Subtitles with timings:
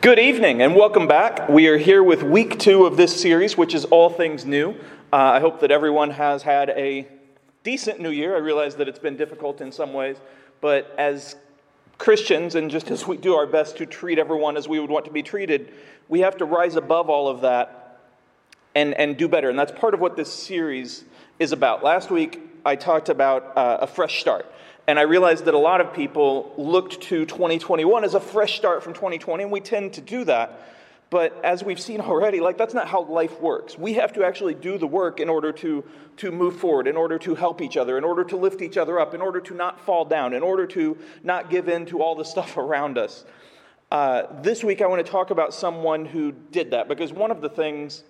[0.00, 1.48] Good evening and welcome back.
[1.48, 4.70] We are here with week two of this series, which is All Things New.
[5.12, 7.06] Uh, I hope that everyone has had a
[7.62, 8.34] decent new year.
[8.34, 10.16] I realize that it's been difficult in some ways,
[10.60, 11.36] but as
[11.98, 15.04] Christians, and just as we do our best to treat everyone as we would want
[15.04, 15.72] to be treated,
[16.08, 18.00] we have to rise above all of that
[18.74, 19.50] and, and do better.
[19.50, 21.04] And that's part of what this series
[21.38, 21.84] is about.
[21.84, 24.52] Last week, I talked about uh, a fresh start.
[24.88, 28.84] And I realized that a lot of people looked to 2021 as a fresh start
[28.84, 30.60] from 2020, and we tend to do that.
[31.10, 33.78] But as we've seen already, like that's not how life works.
[33.78, 35.84] We have to actually do the work in order to,
[36.18, 38.98] to move forward, in order to help each other, in order to lift each other
[38.98, 42.14] up, in order to not fall down, in order to not give in to all
[42.14, 43.24] the stuff around us.
[43.90, 47.40] Uh, this week, I want to talk about someone who did that because one of
[47.40, 48.02] the things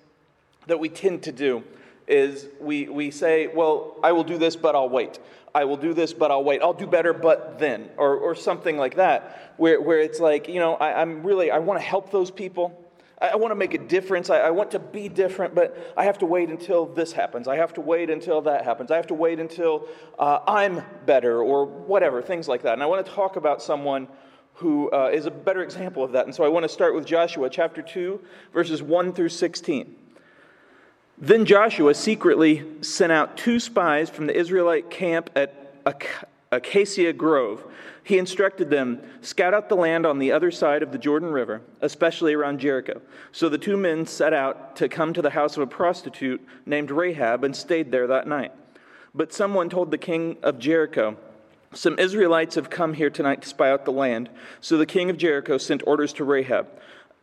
[0.66, 1.65] that we tend to do
[2.06, 5.19] is we, we say, Well, I will do this, but I'll wait.
[5.55, 6.60] I will do this, but I'll wait.
[6.60, 10.60] I'll do better, but then, or, or something like that, where, where it's like, you
[10.60, 12.79] know, I, am really, I want to help those people.
[13.23, 14.29] I, I want to make a difference.
[14.29, 17.48] I, I, want to be different, but I have to wait until this happens.
[17.48, 18.91] I have to wait until that happens.
[18.91, 22.74] I have to wait until uh, I'm better, or whatever, things like that.
[22.74, 24.09] And I want to talk about someone
[24.57, 26.26] who uh, is a better example of that.
[26.26, 28.20] And so I want to start with Joshua chapter 2,
[28.52, 29.96] verses 1 through 16.
[31.19, 35.75] Then Joshua secretly sent out two spies from the Israelite camp at
[36.53, 37.65] Acacia Grove.
[38.05, 41.63] He instructed them, Scout out the land on the other side of the Jordan River,
[41.81, 43.01] especially around Jericho.
[43.33, 46.91] So the two men set out to come to the house of a prostitute named
[46.91, 48.53] Rahab and stayed there that night.
[49.15, 51.17] But someone told the king of Jericho,
[51.73, 54.29] Some Israelites have come here tonight to spy out the land.
[54.61, 56.69] So the king of Jericho sent orders to Rahab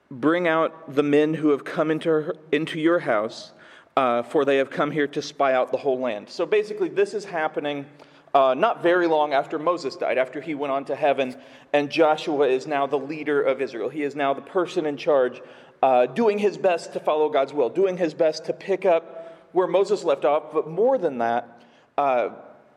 [0.09, 3.51] Bring out the men who have come into, her, into your house
[3.95, 6.29] uh, for they have come here to spy out the whole land.
[6.29, 7.85] So basically, this is happening
[8.33, 11.35] uh, not very long after Moses died, after he went on to heaven,
[11.71, 13.89] and Joshua is now the leader of Israel.
[13.89, 15.39] He is now the person in charge,
[15.83, 19.67] uh, doing his best to follow God's will, doing his best to pick up where
[19.67, 21.61] Moses left off, but more than that,
[21.95, 22.29] uh,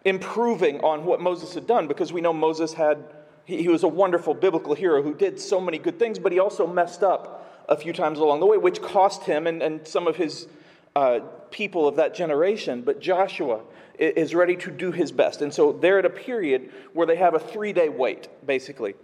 [0.05, 3.03] improving on what Moses had done, because we know Moses had.
[3.47, 6.67] He was a wonderful biblical hero who did so many good things, but he also
[6.67, 10.17] messed up a few times along the way, which cost him and, and some of
[10.17, 10.49] his
[10.97, 11.21] uh,
[11.51, 13.61] people of that generation, but Joshua
[13.99, 15.43] is ready to do his best.
[15.43, 18.95] And so they're at a period where they have a three day wait, basically.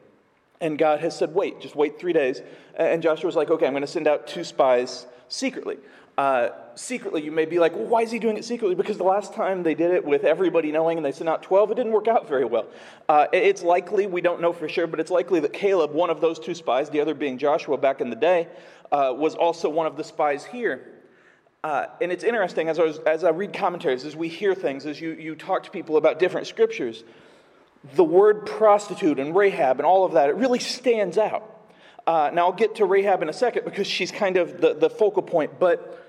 [0.63, 2.41] And God has said, wait, just wait three days.
[2.77, 5.77] And Joshua's like, okay, I'm going to send out two spies secretly.
[6.17, 8.75] Uh, secretly, you may be like, well, why is he doing it secretly?
[8.75, 11.73] Because the last time they did it with everybody knowing and they sent out 12,
[11.73, 12.67] it didn't work out very well.
[13.09, 16.23] Uh, it's likely, we don't know for sure, but it's likely that Caleb, one of
[16.23, 18.49] those two spies, the other being Joshua back in the day,
[18.93, 21.02] uh, was also one of the spies here.
[21.65, 24.85] Uh, and it's interesting as I, was, as I read commentaries, as we hear things,
[24.85, 27.05] as you, you talk to people about different scriptures,
[27.95, 31.49] the word prostitute and Rahab and all of that, it really stands out.
[32.05, 34.91] Uh, now, I'll get to Rahab in a second because she's kind of the, the
[34.91, 36.05] focal point, but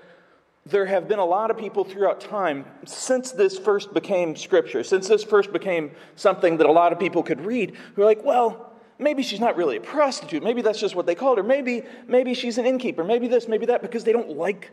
[0.66, 5.06] there have been a lot of people throughout time since this first became scripture, since
[5.06, 8.72] this first became something that a lot of people could read, who are like, well,
[8.98, 10.42] maybe she's not really a prostitute.
[10.42, 11.44] Maybe that's just what they called her.
[11.44, 13.04] Maybe, maybe she's an innkeeper.
[13.04, 14.72] Maybe this, maybe that, because they don't like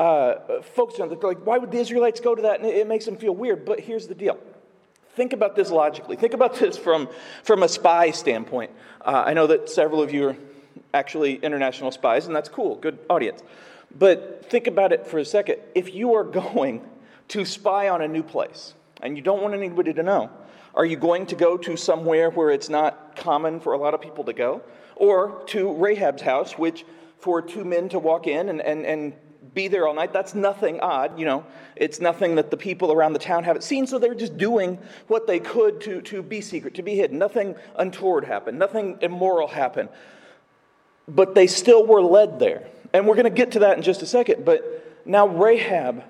[0.00, 1.22] uh, folks on it.
[1.22, 2.60] like, why would the Israelites go to that?
[2.60, 3.66] And it, it makes them feel weird.
[3.66, 4.38] But here's the deal.
[5.14, 6.16] Think about this logically.
[6.16, 7.08] Think about this from,
[7.42, 8.70] from a spy standpoint.
[9.02, 10.36] Uh, I know that several of you are
[10.94, 13.42] actually international spies, and that's cool, good audience.
[13.96, 15.58] But think about it for a second.
[15.74, 16.80] If you are going
[17.28, 18.72] to spy on a new place
[19.02, 20.30] and you don't want anybody to know,
[20.74, 24.00] are you going to go to somewhere where it's not common for a lot of
[24.00, 24.62] people to go?
[24.96, 26.86] Or to Rahab's house, which
[27.18, 29.12] for two men to walk in and, and, and
[29.54, 30.12] be there all night.
[30.12, 31.44] That's nothing odd, you know.
[31.76, 34.78] It's nothing that the people around the town haven't seen, so they're just doing
[35.08, 37.18] what they could to, to be secret, to be hidden.
[37.18, 39.88] Nothing untoward happened, nothing immoral happened.
[41.08, 42.68] But they still were led there.
[42.92, 44.44] And we're going to get to that in just a second.
[44.44, 46.04] But now Rahab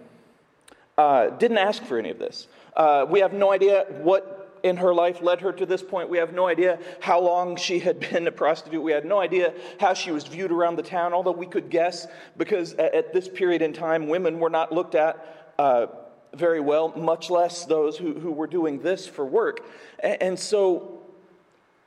[0.98, 2.48] uh, didn't ask for any of this.
[2.76, 6.08] Uh, we have no idea what in her life led her to this point.
[6.08, 8.82] We have no idea how long she had been a prostitute.
[8.82, 12.06] We had no idea how she was viewed around the town, although we could guess
[12.36, 15.86] because at this period in time, women were not looked at uh,
[16.34, 19.64] very well, much less those who, who were doing this for work.
[19.98, 21.00] And so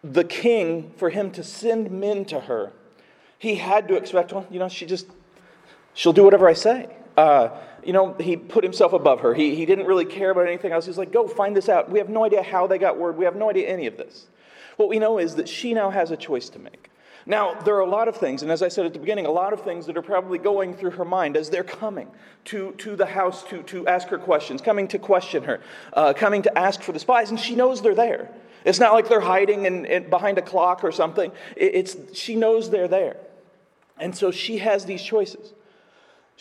[0.04, 2.74] the king, for him to send men to her,
[3.40, 5.08] he had to expect, well, you know, she just,
[5.94, 6.88] she'll do whatever I say.
[7.18, 7.50] Uh,
[7.86, 9.34] you know, he put himself above her.
[9.34, 10.86] He, he didn't really care about anything else.
[10.86, 11.90] He's like, go find this out.
[11.90, 13.18] We have no idea how they got word.
[13.18, 14.28] We have no idea any of this.
[14.78, 16.90] What we know is that she now has a choice to make.
[17.26, 19.32] Now, there are a lot of things, and as I said at the beginning, a
[19.32, 22.10] lot of things that are probably going through her mind as they're coming
[22.46, 25.62] to, to the house to, to ask her questions, coming to question her,
[25.94, 28.30] uh, coming to ask for the spies, and she knows they're there.
[28.66, 31.32] It's not like they're hiding in, in, behind a clock or something.
[31.56, 33.18] It, it's, she knows they're there.
[33.98, 35.54] And so she has these choices.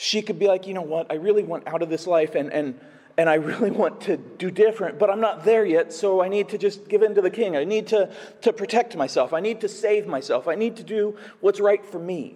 [0.02, 2.52] She could be like, you know what, I really want out of this life and,
[2.52, 2.80] and,
[3.16, 6.48] and I really want to do different, but I'm not there yet, so I need
[6.48, 7.56] to just give in to the king.
[7.56, 8.10] I need to,
[8.40, 9.32] to protect myself.
[9.32, 10.48] I need to save myself.
[10.48, 12.34] I need to do what's right for me.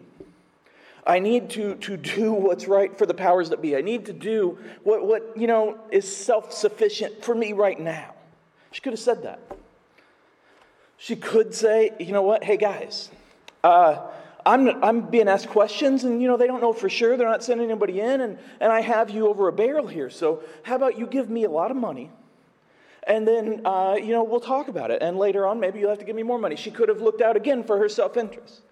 [1.05, 3.75] I need to, to do what's right for the powers that be.
[3.75, 8.15] I need to do what, what you know, is self sufficient for me right now.
[8.71, 9.41] She could have said that.
[10.99, 13.11] She could say, you know what, hey guys,
[13.65, 14.07] uh,
[14.47, 17.17] I'm, I'm being asked questions and you know they don't know for sure.
[17.17, 20.09] They're not sending anybody in and, and i have you over a barrel here.
[20.09, 22.11] So how about you give me a lot of money?
[23.09, 25.03] And then uh, you know we'll talk about it.
[25.03, 26.55] And later on maybe you'll have to give me more money.
[26.55, 28.63] She could have looked out again for her self-interest.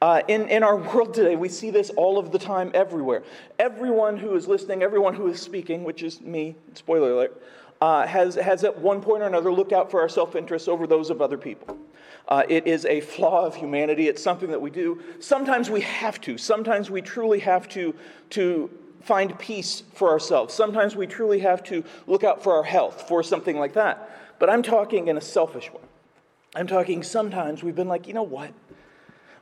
[0.00, 3.24] Uh, in, in our world today, we see this all of the time, everywhere.
[3.58, 7.42] Everyone who is listening, everyone who is speaking, which is me, spoiler alert,
[7.80, 10.86] uh, has, has at one point or another looked out for our self interest over
[10.86, 11.76] those of other people.
[12.28, 14.06] Uh, it is a flaw of humanity.
[14.06, 15.00] It's something that we do.
[15.18, 16.36] Sometimes we have to.
[16.36, 17.94] Sometimes we truly have to,
[18.30, 18.70] to
[19.02, 20.52] find peace for ourselves.
[20.52, 24.10] Sometimes we truly have to look out for our health, for something like that.
[24.38, 25.80] But I'm talking in a selfish way.
[26.54, 28.52] I'm talking sometimes we've been like, you know what?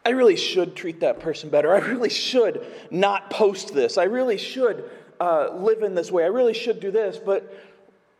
[0.05, 1.75] I really should treat that person better.
[1.75, 3.99] I really should not post this.
[3.99, 4.89] I really should
[5.19, 6.23] uh, live in this way.
[6.23, 7.19] I really should do this.
[7.19, 7.53] But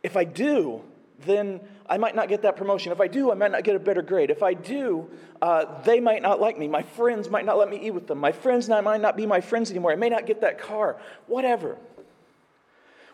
[0.03, 0.81] if I do,
[1.25, 2.91] then I might not get that promotion.
[2.91, 4.29] If I do, I might not get a better grade.
[4.29, 5.09] If I do,
[5.41, 6.67] uh, they might not like me.
[6.67, 8.17] My friends might not let me eat with them.
[8.17, 9.91] My friends might not be my friends anymore.
[9.91, 10.97] I may not get that car.
[11.27, 11.77] Whatever.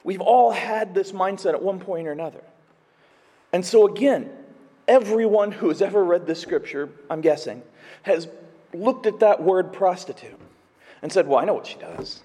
[0.03, 2.43] We've all had this mindset at one point or another.
[3.51, 4.31] And so, again,
[4.87, 7.61] everyone who has ever read this scripture, I'm guessing,
[8.01, 8.27] has
[8.73, 10.39] looked at that word prostitute
[11.01, 12.21] and said, Well, I know what she does.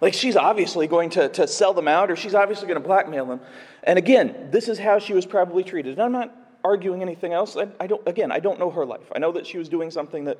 [0.00, 3.26] Like, she's obviously going to, to sell them out or she's obviously going to blackmail
[3.26, 3.40] them.
[3.82, 5.92] And again, this is how she was probably treated.
[5.92, 7.56] And I'm not arguing anything else.
[7.56, 9.12] I, I don't, again, I don't know her life.
[9.14, 10.38] I know that she was doing something that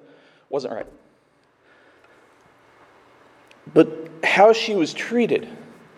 [0.48, 0.86] wasn't right.
[3.72, 5.48] But how she was treated,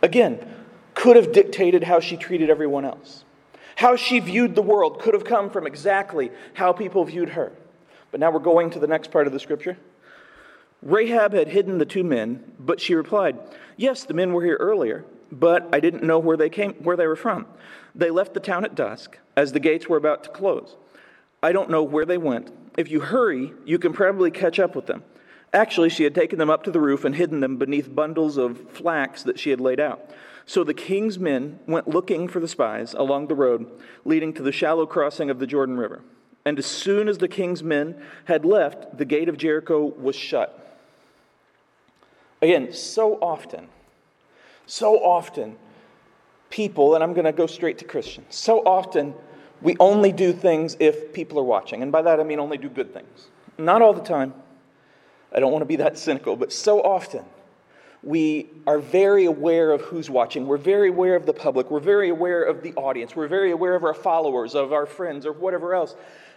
[0.02, 0.46] again,
[0.94, 3.24] could have dictated how she treated everyone else.
[3.76, 7.52] How she viewed the world could have come from exactly how people viewed her.
[8.10, 9.78] But now we're going to the next part of the scripture.
[10.82, 13.38] Rahab had hidden the two men, but she replied,
[13.76, 17.06] Yes, the men were here earlier, but I didn't know where they came where they
[17.06, 17.46] were from.
[17.94, 20.76] They left the town at dusk, as the gates were about to close.
[21.42, 22.50] I don't know where they went.
[22.76, 25.04] If you hurry, you can probably catch up with them.
[25.52, 28.70] Actually, she had taken them up to the roof and hidden them beneath bundles of
[28.70, 30.10] flax that she had laid out.
[30.46, 33.70] So the king's men went looking for the spies along the road
[34.04, 36.02] leading to the shallow crossing of the Jordan River.
[36.44, 40.61] And as soon as the king's men had left, the gate of Jericho was shut.
[42.42, 43.68] Again, so often,
[44.66, 45.56] so often,
[46.50, 49.14] people, and I'm going to go straight to Christians, so often
[49.62, 51.82] we only do things if people are watching.
[51.82, 53.28] And by that I mean only do good things.
[53.58, 54.34] Not all the time.
[55.32, 57.24] I don't want to be that cynical, but so often
[58.02, 60.46] we are very aware of who's watching.
[60.46, 61.70] We're very aware of the public.
[61.70, 63.14] We're very aware of the audience.
[63.14, 65.94] We're very aware of our followers, of our friends, or whatever else.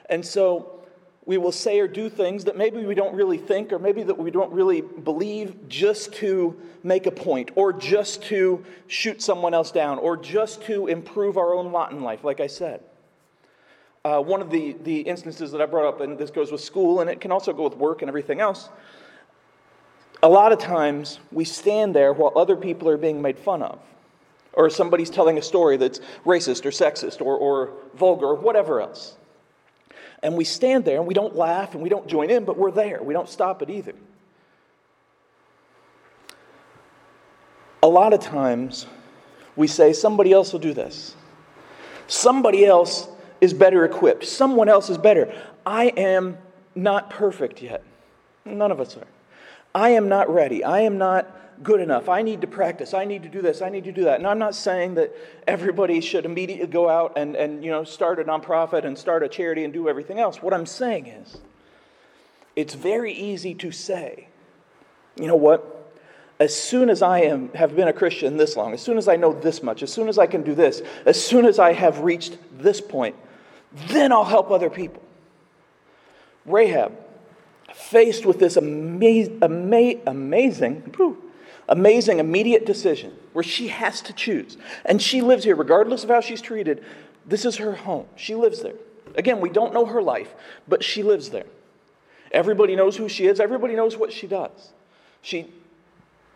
[0.07, 0.74] And so
[1.25, 4.17] we will say or do things that maybe we don't really think or maybe that
[4.17, 9.71] we don't really believe just to make a point or just to shoot someone else
[9.71, 12.81] down or just to improve our own lot in life, like I said.
[14.03, 17.01] Uh, one of the, the instances that I brought up, and this goes with school
[17.01, 18.69] and it can also go with work and everything else,
[20.21, 23.79] a lot of times we stand there while other people are being made fun of.
[24.53, 29.17] Or somebody's telling a story that's racist or sexist or, or vulgar or whatever else.
[30.25, 32.71] And we stand there and we don't laugh and we don't join in, but we're
[32.71, 33.03] there.
[33.03, 33.93] We don't stop it either.
[37.83, 38.87] A lot of times
[39.55, 41.15] we say, somebody else will do this.
[42.07, 43.07] Somebody else
[43.39, 44.25] is better equipped.
[44.25, 45.31] Someone else is better.
[45.63, 46.39] I am
[46.73, 47.83] not perfect yet.
[48.45, 49.05] None of us are.
[49.75, 50.63] I am not ready.
[50.63, 51.29] I am not
[51.63, 52.09] good enough.
[52.09, 52.93] I need to practice.
[52.93, 53.61] I need to do this.
[53.61, 54.17] I need to do that.
[54.17, 55.15] And I'm not saying that
[55.47, 59.29] everybody should immediately go out and, and you know, start a nonprofit and start a
[59.29, 60.41] charity and do everything else.
[60.41, 61.37] What I'm saying is,
[62.55, 64.27] it's very easy to say,
[65.15, 65.71] you know what?
[66.39, 69.15] As soon as I am, have been a Christian this long, as soon as I
[69.15, 71.99] know this much, as soon as I can do this, as soon as I have
[71.99, 73.15] reached this point,
[73.87, 75.01] then I'll help other people.
[76.45, 76.93] Rahab,
[77.73, 80.81] faced with this amazing, amazing,
[81.67, 84.57] amazing immediate decision where she has to choose.
[84.85, 86.83] And she lives here, regardless of how she's treated.
[87.25, 88.07] This is her home.
[88.15, 88.75] She lives there.
[89.15, 90.33] Again, we don't know her life,
[90.67, 91.45] but she lives there.
[92.31, 94.73] Everybody knows who she is, everybody knows what she does.
[95.21, 95.47] She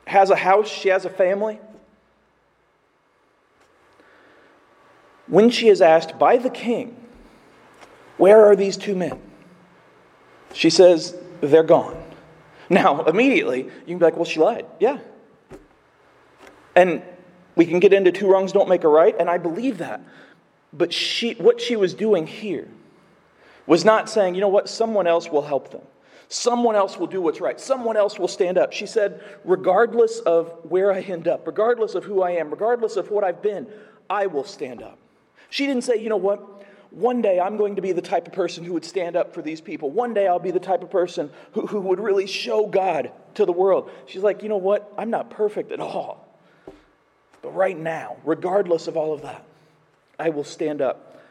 [0.07, 1.59] has a house, she has a family.
[5.27, 6.95] When she is asked by the king
[8.17, 9.21] Where are these two men?
[10.53, 12.03] She says, They're gone.
[12.69, 14.65] Now, immediately, you can be like, Well, she lied.
[14.79, 14.99] Yeah.
[16.75, 17.01] And
[17.55, 20.01] we can get into two wrongs don't make a right, and I believe that.
[20.71, 22.67] But she, what she was doing here
[23.65, 25.81] was not saying, you know what, someone else will help them.
[26.27, 27.59] Someone else will do what's right.
[27.59, 28.71] Someone else will stand up.
[28.71, 33.09] She said, regardless of where I end up, regardless of who I am, regardless of
[33.09, 33.67] what I've been,
[34.09, 34.99] I will stand up.
[35.49, 38.33] She didn't say, you know what, one day I'm going to be the type of
[38.33, 39.89] person who would stand up for these people.
[39.89, 43.45] One day I'll be the type of person who, who would really show God to
[43.45, 43.89] the world.
[44.05, 46.28] She's like, you know what, I'm not perfect at all.
[47.41, 49.43] But right now, regardless of all of that,
[50.17, 51.21] I will stand up.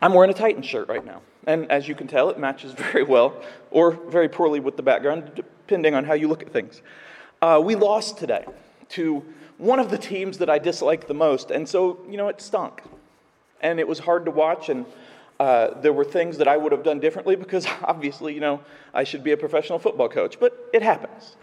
[0.00, 1.22] I'm wearing a Titan shirt right now.
[1.46, 5.32] And as you can tell, it matches very well or very poorly with the background,
[5.34, 6.82] depending on how you look at things.
[7.40, 8.44] Uh, we lost today
[8.90, 9.24] to
[9.58, 11.50] one of the teams that I dislike the most.
[11.50, 12.82] And so, you know, it stunk.
[13.60, 14.68] And it was hard to watch.
[14.68, 14.86] And
[15.38, 18.60] uh, there were things that I would have done differently because obviously, you know,
[18.92, 20.38] I should be a professional football coach.
[20.40, 21.36] But it happens.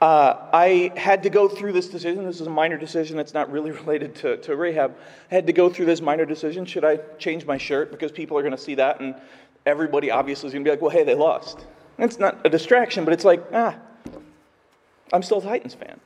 [0.00, 2.24] Uh, I had to go through this decision.
[2.24, 3.18] This is a minor decision.
[3.18, 4.96] It's not really related to, to Rahab.
[5.30, 6.64] I had to go through this minor decision.
[6.64, 7.90] Should I change my shirt?
[7.90, 9.14] Because people are going to see that, and
[9.66, 11.66] everybody obviously is going to be like, well, hey, they lost.
[11.98, 13.76] It's not a distraction, but it's like, ah,
[15.12, 16.00] I'm still a Titans fan.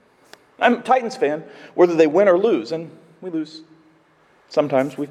[0.59, 3.63] I'm a Titans fan, whether they win or lose, and we lose.
[4.49, 5.09] Sometimes we.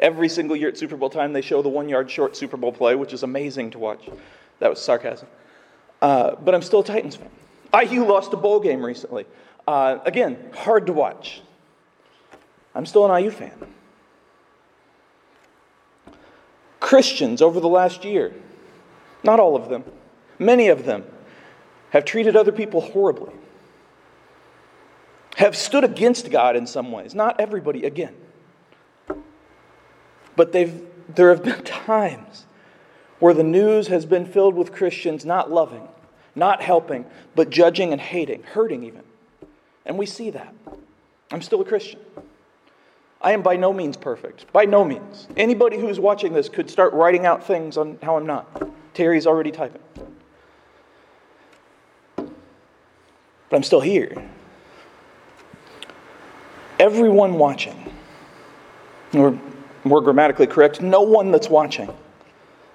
[0.00, 2.72] Every single year at Super Bowl time, they show the one yard short Super Bowl
[2.72, 4.08] play, which is amazing to watch.
[4.60, 5.26] That was sarcasm.
[6.00, 7.30] Uh, but I'm still a Titans fan.
[7.74, 9.26] IU lost a bowl game recently.
[9.66, 11.42] Uh, again, hard to watch.
[12.74, 13.52] I'm still an IU fan.
[16.80, 18.32] Christians over the last year,
[19.22, 19.84] not all of them,
[20.38, 21.04] many of them,
[21.90, 23.32] have treated other people horribly,
[25.36, 27.14] have stood against God in some ways.
[27.14, 28.14] Not everybody, again.
[30.36, 32.46] But they've, there have been times
[33.18, 35.88] where the news has been filled with Christians not loving
[36.38, 37.04] not helping,
[37.34, 39.02] but judging and hating, hurting even.
[39.84, 40.54] And we see that.
[41.30, 42.00] I'm still a Christian.
[43.20, 44.50] I am by no means perfect.
[44.52, 45.26] By no means.
[45.36, 48.70] Anybody who's watching this could start writing out things on how I'm not.
[48.94, 49.82] Terry's already typing.
[52.16, 54.30] But I'm still here.
[56.78, 57.92] Everyone watching,
[59.14, 59.38] or
[59.82, 61.92] more grammatically correct, no one that's watching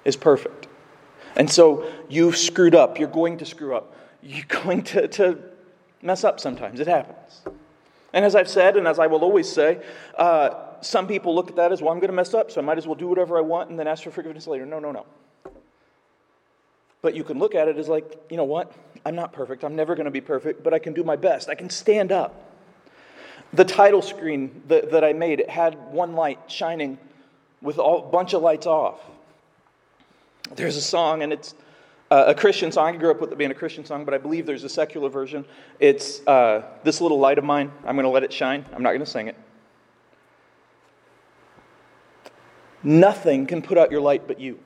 [0.04, 0.66] is perfect.
[1.36, 2.98] And so you've screwed up.
[2.98, 3.96] You're going to screw up.
[4.22, 5.38] You're going to, to
[6.02, 6.80] mess up sometimes.
[6.80, 7.40] It happens.
[8.12, 9.82] And as I've said, and as I will always say,
[10.16, 10.50] uh,
[10.80, 12.78] some people look at that as, well, I'm going to mess up, so I might
[12.78, 14.64] as well do whatever I want and then ask for forgiveness later.
[14.64, 15.04] No, no, no.
[17.02, 18.72] But you can look at it as like, you know what?
[19.04, 19.64] I'm not perfect.
[19.64, 21.48] I'm never going to be perfect, but I can do my best.
[21.48, 22.52] I can stand up.
[23.52, 26.98] The title screen that, that I made, it had one light shining
[27.60, 29.00] with a bunch of lights off.
[30.52, 31.54] There's a song, and it's
[32.10, 32.94] uh, a Christian song.
[32.94, 35.08] I grew up with it being a Christian song, but I believe there's a secular
[35.08, 35.44] version.
[35.80, 37.72] It's uh, This Little Light of Mine.
[37.86, 38.64] I'm going to let it shine.
[38.72, 39.36] I'm not going to sing it.
[42.82, 44.58] Nothing can put out your light but you.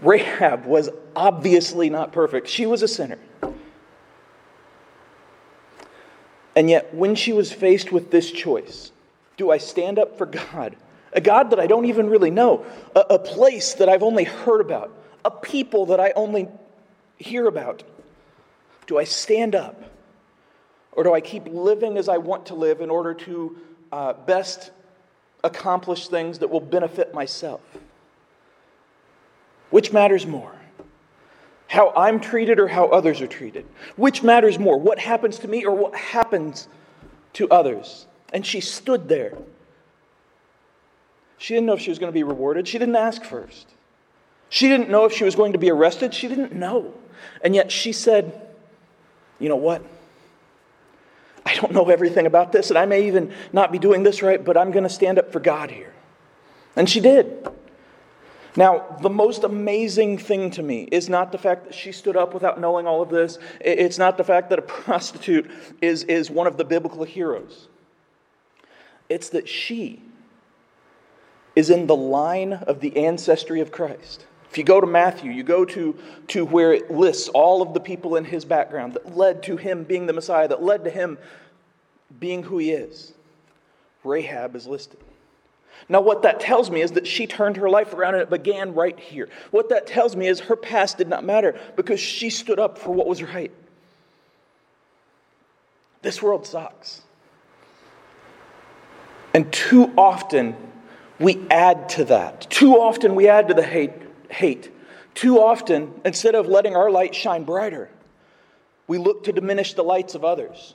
[0.00, 2.48] Rahab was obviously not perfect.
[2.48, 3.18] She was a sinner.
[6.56, 8.92] And yet, when she was faced with this choice,
[9.36, 10.76] do I stand up for God
[11.14, 14.60] a God that I don't even really know, a, a place that I've only heard
[14.60, 14.92] about,
[15.24, 16.48] a people that I only
[17.16, 17.84] hear about.
[18.86, 19.80] Do I stand up?
[20.92, 23.56] Or do I keep living as I want to live in order to
[23.90, 24.72] uh, best
[25.42, 27.60] accomplish things that will benefit myself?
[29.70, 30.52] Which matters more?
[31.66, 33.66] How I'm treated or how others are treated?
[33.96, 34.78] Which matters more?
[34.78, 36.68] What happens to me or what happens
[37.34, 38.06] to others?
[38.32, 39.36] And she stood there
[41.44, 42.66] she didn't know if she was going to be rewarded.
[42.66, 43.68] She didn't ask first.
[44.48, 46.14] She didn't know if she was going to be arrested.
[46.14, 46.94] She didn't know.
[47.42, 48.48] And yet she said,
[49.38, 49.82] You know what?
[51.44, 54.42] I don't know everything about this, and I may even not be doing this right,
[54.42, 55.92] but I'm going to stand up for God here.
[56.76, 57.46] And she did.
[58.56, 62.32] Now, the most amazing thing to me is not the fact that she stood up
[62.32, 63.38] without knowing all of this.
[63.60, 65.50] It's not the fact that a prostitute
[65.82, 67.68] is, is one of the biblical heroes.
[69.10, 70.00] It's that she
[71.56, 74.26] is in the line of the ancestry of Christ.
[74.50, 75.96] If you go to Matthew, you go to,
[76.28, 79.84] to where it lists all of the people in his background that led to him
[79.84, 81.18] being the Messiah, that led to him
[82.20, 83.14] being who he is.
[84.04, 85.00] Rahab is listed.
[85.88, 88.74] Now, what that tells me is that she turned her life around and it began
[88.74, 89.28] right here.
[89.50, 92.94] What that tells me is her past did not matter because she stood up for
[92.94, 93.50] what was right.
[96.02, 97.02] This world sucks.
[99.34, 100.54] And too often,
[101.18, 102.50] we add to that.
[102.50, 103.92] Too often we add to the hate.
[104.28, 104.70] hate.
[105.14, 107.88] Too often, instead of letting our light shine brighter,
[108.86, 110.74] we look to diminish the lights of others.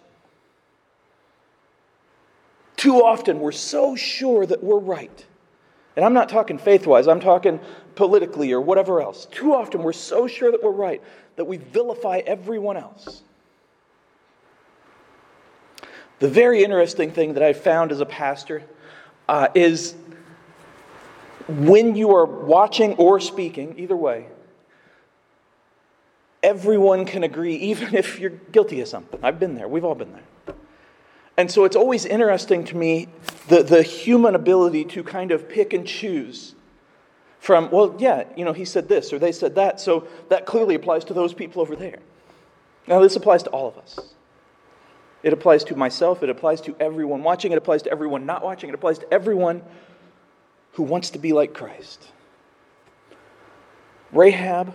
[2.78, 5.26] Too often we're so sure that we're right.
[5.96, 7.60] And I'm not talking faith wise, I'm talking
[7.96, 9.26] politically or whatever else.
[9.26, 11.02] Too often we're so sure that we're right
[11.36, 13.22] that we vilify everyone else.
[16.20, 18.64] The very interesting thing that I've found as a pastor
[19.30, 19.96] uh, is
[21.50, 24.28] when you are watching or speaking, either way,
[26.44, 29.20] everyone can agree, even if you're guilty of something.
[29.24, 30.56] I've been there, we've all been there.
[31.38, 33.08] And so it's always interesting to me
[33.48, 36.54] the, the human ability to kind of pick and choose
[37.40, 40.76] from, well, yeah, you know, he said this or they said that, so that clearly
[40.76, 42.00] applies to those people over there.
[42.88, 44.14] Now, this applies to all of us.
[45.24, 48.70] It applies to myself, it applies to everyone watching, it applies to everyone not watching,
[48.70, 49.62] it applies to everyone
[50.74, 52.08] who wants to be like Christ.
[54.12, 54.74] Rahab,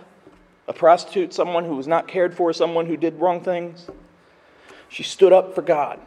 [0.67, 3.87] a prostitute, someone who was not cared for, someone who did wrong things,
[4.89, 5.99] she stood up for God.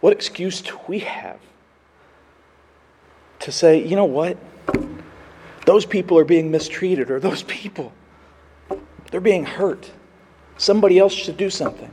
[0.00, 1.40] What excuse do we have
[3.40, 4.36] to say, you know what?
[5.66, 7.92] Those people are being mistreated, or those people,
[9.10, 9.90] they're being hurt.
[10.56, 11.92] Somebody else should do something.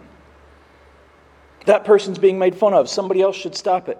[1.65, 2.89] That person's being made fun of.
[2.89, 3.99] Somebody else should stop it.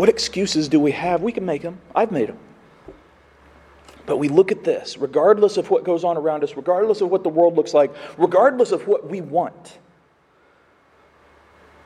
[0.00, 1.20] What excuses do we have?
[1.20, 1.78] We can make them.
[1.94, 2.38] I've made them.
[4.06, 7.22] But we look at this, regardless of what goes on around us, regardless of what
[7.22, 9.76] the world looks like, regardless of what we want,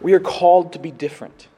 [0.01, 1.49] we are called to be different.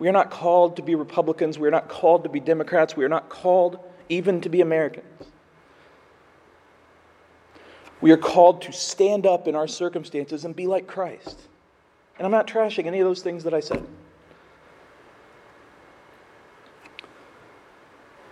[0.00, 1.60] We are not called to be Republicans.
[1.60, 2.96] We are not called to be Democrats.
[2.96, 5.28] We are not called even to be Americans.
[8.00, 11.38] We are called to stand up in our circumstances and be like Christ.
[12.18, 13.86] And I'm not trashing any of those things that I said.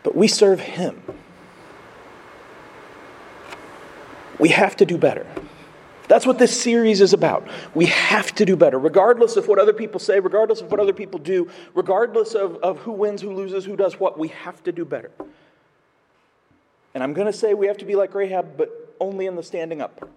[0.05, 1.03] But we serve Him.
[4.39, 5.27] We have to do better.
[6.07, 7.49] That's what this series is about.
[7.75, 10.93] We have to do better, regardless of what other people say, regardless of what other
[10.93, 14.19] people do, regardless of, of who wins, who loses, who does what.
[14.19, 15.11] We have to do better.
[16.93, 19.43] And I'm going to say we have to be like Rahab, but only in the
[19.43, 20.09] standing up.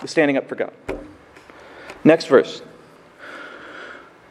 [0.00, 0.72] The standing up for God.
[2.02, 2.62] Next verse.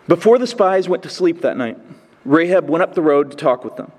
[0.08, 1.78] Before the spies went to sleep that night,
[2.26, 3.92] Rahab went up the road to talk with them.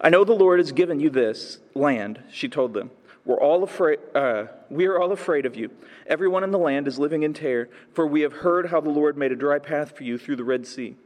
[0.00, 2.90] I know the Lord has given you this land, she told them.
[3.24, 5.70] We're all afraid, uh, we are all afraid of you.
[6.06, 9.16] Everyone in the land is living in terror, for we have heard how the Lord
[9.16, 10.96] made a dry path for you through the Red Sea.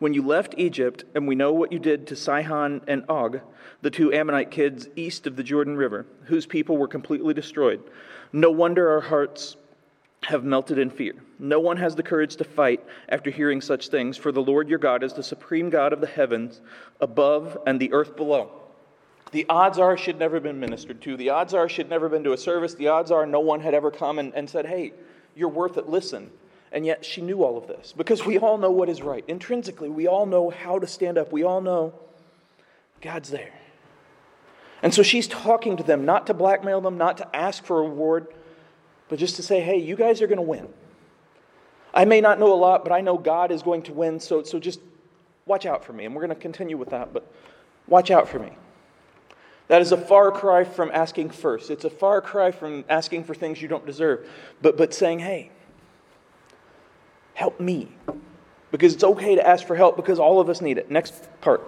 [0.00, 3.40] When you left Egypt, and we know what you did to Sihon and Og,
[3.82, 7.82] the two Amorite kids east of the Jordan River, whose people were completely destroyed,
[8.32, 9.56] no wonder our hearts
[10.24, 11.14] have melted in fear.
[11.38, 14.78] No one has the courage to fight after hearing such things, for the Lord your
[14.78, 16.60] God is the supreme God of the heavens
[17.00, 18.50] above and the earth below.
[19.32, 21.16] The odds are she'd never been ministered to.
[21.16, 22.74] The odds are she'd never been to a service.
[22.74, 24.92] The odds are no one had ever come and, and said, hey,
[25.34, 26.30] you're worth it, listen.
[26.72, 29.24] And yet she knew all of this because we all know what is right.
[29.26, 31.32] Intrinsically, we all know how to stand up.
[31.32, 31.94] We all know
[33.00, 33.52] God's there.
[34.82, 37.82] And so she's talking to them, not to blackmail them, not to ask for a
[37.82, 38.28] reward,
[39.10, 40.68] but just to say, hey, you guys are going to win.
[41.92, 44.44] I may not know a lot, but I know God is going to win, so,
[44.44, 44.80] so just
[45.44, 46.04] watch out for me.
[46.04, 47.30] And we're going to continue with that, but
[47.88, 48.56] watch out for me.
[49.66, 51.70] That is a far cry from asking first.
[51.70, 54.28] It's a far cry from asking for things you don't deserve,
[54.62, 55.50] but, but saying, hey,
[57.34, 57.88] help me.
[58.70, 60.88] Because it's okay to ask for help because all of us need it.
[60.88, 61.66] Next part.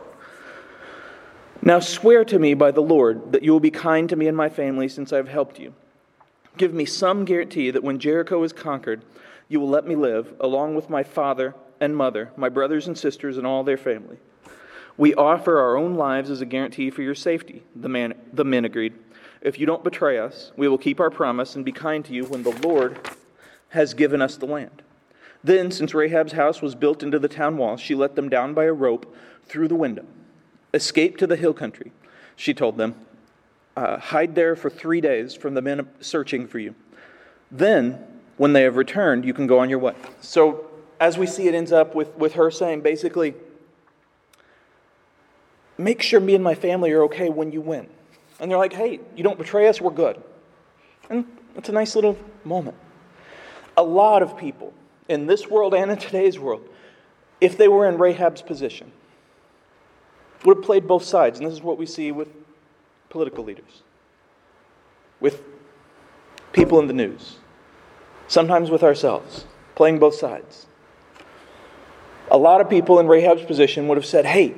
[1.61, 4.37] Now swear to me by the Lord that you will be kind to me and
[4.37, 5.75] my family since I have helped you.
[6.57, 9.05] Give me some guarantee that when Jericho is conquered,
[9.49, 13.39] you will let me live, along with my father and mother, my brothers and sisters,
[13.39, 14.19] and all their family.
[14.97, 18.65] We offer our own lives as a guarantee for your safety, the, man, the men
[18.65, 18.95] agreed.
[19.41, 22.25] If you don't betray us, we will keep our promise and be kind to you
[22.25, 22.99] when the Lord
[23.71, 24.83] has given us the land.
[25.43, 28.65] Then, since Rahab's house was built into the town wall, she let them down by
[28.65, 29.13] a rope
[29.45, 30.05] through the window.
[30.73, 31.91] Escape to the hill country,
[32.37, 32.95] she told them.
[33.77, 36.75] Uh, hide there for three days from the men searching for you.
[37.51, 37.99] Then,
[38.37, 39.95] when they have returned, you can go on your way.
[40.21, 43.35] So, as we see, it ends up with, with her saying basically,
[45.79, 47.89] make sure me and my family are okay when you win.
[48.41, 50.23] And they're like, hey, you don't betray us, we're good.
[51.09, 52.77] And it's a nice little moment.
[53.77, 54.73] A lot of people
[55.09, 56.69] in this world and in today's world,
[57.41, 58.93] if they were in Rahab's position,
[60.45, 61.39] would have played both sides.
[61.39, 62.29] And this is what we see with
[63.13, 63.83] political leaders,
[65.21, 65.43] with
[66.53, 67.37] people in the news,
[68.27, 69.45] sometimes with ourselves,
[69.75, 70.67] playing both sides.
[72.31, 74.55] A lot of people in Rahab's position would have said, Hey,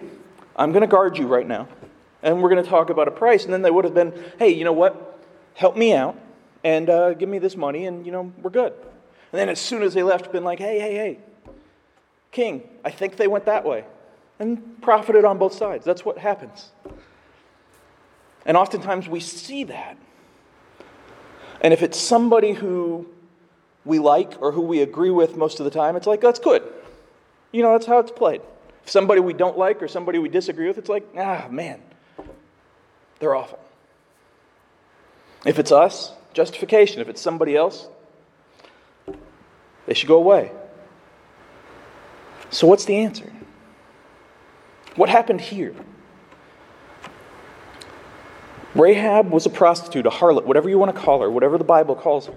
[0.54, 1.66] I'm going to guard you right now,
[2.22, 3.44] and we're going to talk about a price.
[3.44, 5.20] And then they would have been, Hey, you know what?
[5.54, 6.16] Help me out
[6.62, 8.72] and uh, give me this money, and, you know, we're good.
[9.32, 11.18] And then as soon as they left, been like, Hey, hey, hey,
[12.30, 13.84] king, I think they went that way.
[14.38, 15.84] And profited on both sides.
[15.84, 16.70] That's what happens.
[18.46, 19.96] And oftentimes we see that.
[21.60, 23.06] And if it's somebody who
[23.84, 26.62] we like or who we agree with most of the time, it's like, that's good.
[27.52, 28.42] You know, that's how it's played.
[28.82, 31.80] If somebody we don't like or somebody we disagree with, it's like, ah, man,
[33.18, 33.58] they're awful.
[35.46, 37.00] If it's us, justification.
[37.00, 37.88] If it's somebody else,
[39.86, 40.52] they should go away.
[42.50, 43.32] So, what's the answer?
[44.96, 45.74] What happened here?
[48.74, 51.94] Rahab was a prostitute, a harlot, whatever you want to call her, whatever the Bible
[51.94, 52.34] calls her.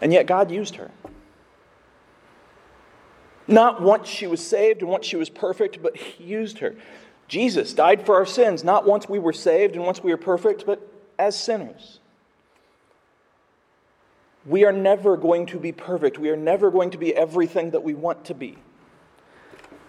[0.00, 0.90] And yet God used her.
[3.48, 6.74] Not once she was saved and once she was perfect, but He used her.
[7.28, 10.66] Jesus died for our sins, not once we were saved and once we were perfect,
[10.66, 10.86] but
[11.18, 11.98] as sinners.
[14.44, 16.18] We are never going to be perfect.
[16.18, 18.58] We are never going to be everything that we want to be.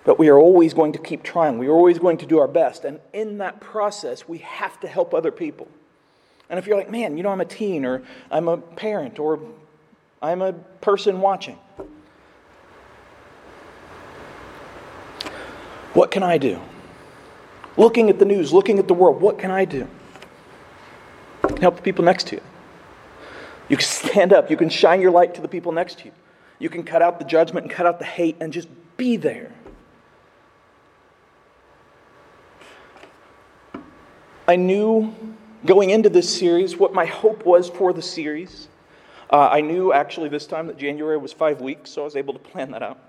[0.06, 1.58] But we are always going to keep trying.
[1.58, 2.84] We are always going to do our best.
[2.84, 5.68] And in that process, we have to help other people.
[6.50, 9.40] And if you're like, man, you know, I'm a teen, or I'm a parent, or
[10.22, 11.58] I'm a person watching,
[15.94, 16.60] what can I do?
[17.78, 19.88] Looking at the news, looking at the world, what can I do?
[21.60, 22.42] Help the people next to you.
[23.70, 26.12] You can stand up, you can shine your light to the people next to you.
[26.60, 29.52] You can cut out the judgment and cut out the hate and just be there.
[34.48, 35.14] I knew
[35.66, 38.68] going into this series what my hope was for the series.
[39.30, 42.34] Uh, I knew actually this time that January was five weeks, so I was able
[42.34, 43.00] to plan that out.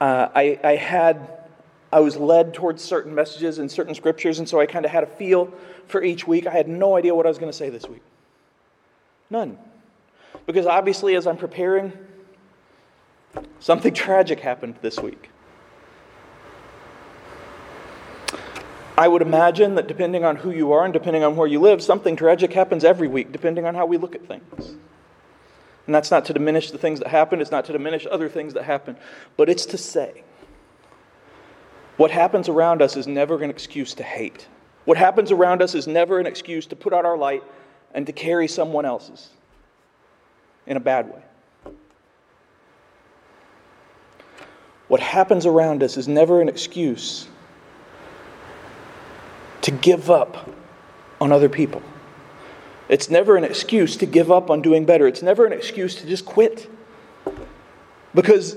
[0.00, 1.46] Uh, I, I had
[1.92, 5.02] I was led towards certain messages and certain scriptures, and so I kind of had
[5.04, 5.52] a feel
[5.86, 6.46] for each week.
[6.46, 8.02] I had no idea what I was going to say this week.
[9.30, 9.56] None.
[10.46, 11.92] Because obviously, as I'm preparing,
[13.60, 15.30] something tragic happened this week.
[18.98, 21.82] I would imagine that depending on who you are and depending on where you live,
[21.82, 24.76] something tragic happens every week, depending on how we look at things.
[25.86, 28.54] And that's not to diminish the things that happen, it's not to diminish other things
[28.54, 28.96] that happen,
[29.36, 30.24] but it's to say
[31.96, 34.46] what happens around us is never an excuse to hate.
[34.84, 37.42] What happens around us is never an excuse to put out our light
[37.94, 39.30] and to carry someone else's
[40.66, 41.72] in a bad way.
[44.88, 47.28] What happens around us is never an excuse
[49.66, 50.48] to give up
[51.20, 51.82] on other people.
[52.88, 55.08] It's never an excuse to give up on doing better.
[55.08, 56.70] It's never an excuse to just quit.
[58.14, 58.56] Because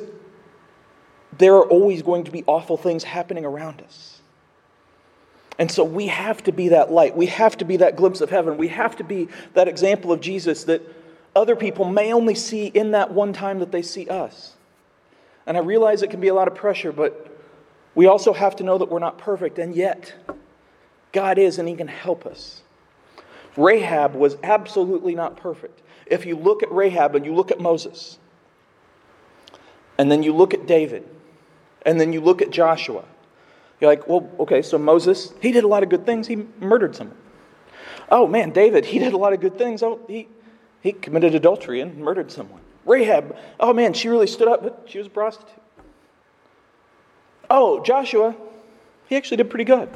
[1.35, 4.19] there are always going to be awful things happening around us.
[5.57, 7.17] And so we have to be that light.
[7.17, 8.57] We have to be that glimpse of heaven.
[8.57, 10.83] We have to be that example of Jesus that
[11.35, 14.53] other people may only see in that one time that they see us.
[15.47, 17.35] And I realize it can be a lot of pressure, but
[17.95, 20.13] we also have to know that we're not perfect, and yet
[21.11, 22.61] God is, and He can help us.
[23.57, 25.81] Rahab was absolutely not perfect.
[26.05, 28.17] If you look at Rahab and you look at Moses,
[29.97, 31.07] and then you look at David,
[31.85, 33.03] and then you look at Joshua,
[33.79, 36.27] you're like, well, okay, so Moses, he did a lot of good things.
[36.27, 37.17] He murdered someone.
[38.11, 39.83] Oh, man, David, he did a lot of good things.
[39.83, 40.27] Oh, he,
[40.81, 42.61] he committed adultery and murdered someone.
[42.85, 45.61] Rahab, oh, man, she really stood up, but she was a prostitute.
[47.49, 48.35] Oh, Joshua,
[49.07, 49.89] he actually did pretty good.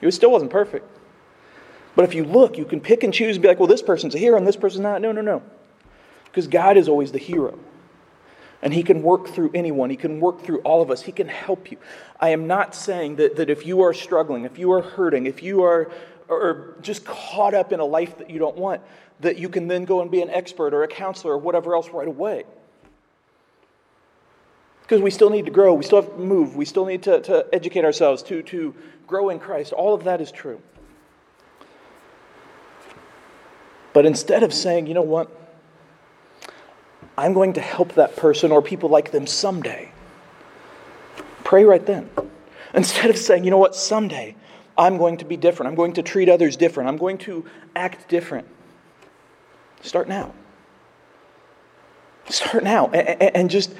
[0.00, 0.86] He still wasn't perfect.
[1.96, 4.14] But if you look, you can pick and choose and be like, well, this person's
[4.14, 5.00] a hero and this person's not.
[5.00, 5.42] No, no, no.
[6.24, 7.58] Because God is always the hero.
[8.62, 9.90] And He can work through anyone.
[9.90, 11.02] He can work through all of us.
[11.02, 11.78] He can help you.
[12.18, 15.42] I am not saying that, that if you are struggling, if you are hurting, if
[15.42, 15.90] you are
[16.28, 18.80] or just caught up in a life that you don't want,
[19.20, 21.88] that you can then go and be an expert or a counselor or whatever else
[21.90, 22.44] right away.
[24.82, 27.20] Because we still need to grow, we still have to move, we still need to,
[27.22, 28.74] to educate ourselves, to, to
[29.06, 29.72] grow in Christ.
[29.72, 30.60] All of that is true.
[33.92, 35.30] But instead of saying, you know what,
[37.16, 39.92] I'm going to help that person or people like them someday,
[41.44, 42.10] pray right then.
[42.74, 44.34] Instead of saying, you know what, someday
[44.76, 47.44] I'm going to be different, I'm going to treat others different, I'm going to
[47.76, 48.48] act different,
[49.80, 50.34] start now.
[52.28, 53.74] Start now and just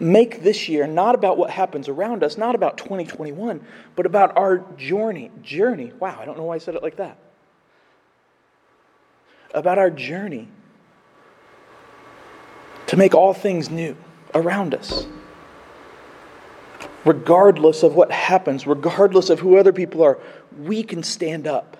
[0.00, 4.58] make this year not about what happens around us, not about 2021, but about our
[4.76, 5.30] journey.
[5.42, 5.92] Journey.
[6.00, 7.18] Wow, I don't know why I said it like that.
[9.52, 10.48] About our journey
[12.86, 13.96] to make all things new
[14.34, 15.06] around us.
[17.04, 20.18] Regardless of what happens, regardless of who other people are,
[20.58, 21.76] we can stand up.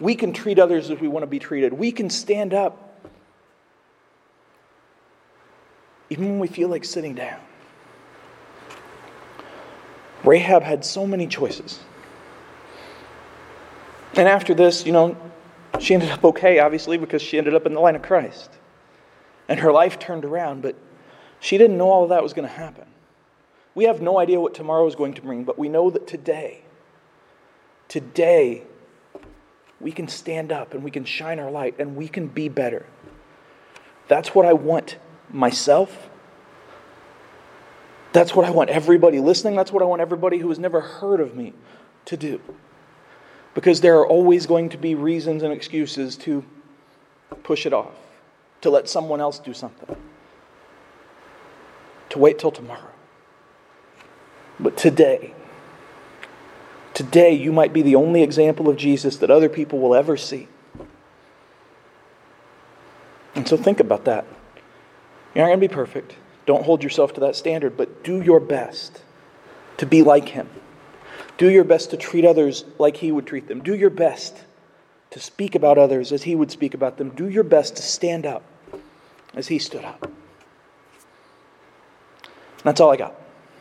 [0.00, 1.72] We can treat others as we want to be treated.
[1.72, 2.83] We can stand up
[6.10, 7.40] even when we feel like sitting down.
[10.24, 11.80] Rahab had so many choices.
[14.14, 15.16] And after this, you know,
[15.80, 18.50] she ended up okay, obviously, because she ended up in the line of Christ.
[19.48, 20.76] And her life turned around, but
[21.40, 22.86] she didn't know all of that was going to happen.
[23.74, 26.62] We have no idea what tomorrow is going to bring, but we know that today,
[27.88, 28.62] today,
[29.80, 32.86] we can stand up and we can shine our light and we can be better.
[34.08, 34.96] That's what I want
[35.30, 36.08] myself.
[38.12, 39.56] That's what I want everybody listening.
[39.56, 41.52] That's what I want everybody who has never heard of me
[42.04, 42.40] to do.
[43.54, 46.44] Because there are always going to be reasons and excuses to
[47.42, 47.94] push it off,
[48.60, 49.96] to let someone else do something,
[52.10, 52.90] to wait till tomorrow.
[54.60, 55.34] But today,
[56.94, 60.48] today you might be the only example of Jesus that other people will ever see.
[63.34, 64.24] And so think about that.
[65.34, 66.16] You're not going to be perfect.
[66.46, 69.02] Don't hold yourself to that standard, but do your best
[69.78, 70.48] to be like him.
[71.36, 73.60] Do your best to treat others like He would treat them.
[73.60, 74.44] Do your best
[75.10, 77.10] to speak about others as He would speak about them.
[77.10, 78.42] Do your best to stand up
[79.34, 80.10] as He stood up.
[82.62, 83.20] That's all I got.